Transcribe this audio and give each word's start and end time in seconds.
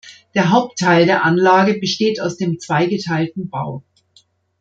Der 0.33 0.49
Hauptteil 0.49 1.05
der 1.05 1.23
Anlage 1.23 1.75
besteht 1.75 2.19
aus 2.19 2.35
dem 2.35 2.57
zweigeteilten 2.59 3.51
Bau. 3.51 3.83